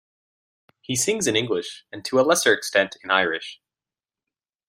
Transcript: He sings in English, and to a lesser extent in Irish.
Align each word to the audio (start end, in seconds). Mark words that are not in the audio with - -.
He 0.81 0.95
sings 0.95 1.27
in 1.27 1.35
English, 1.35 1.85
and 1.91 2.03
to 2.05 2.19
a 2.19 2.25
lesser 2.25 2.51
extent 2.55 2.97
in 3.03 3.11
Irish. 3.11 3.61